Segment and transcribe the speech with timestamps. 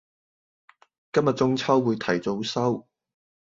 [1.13, 2.87] 今日中秋會提早收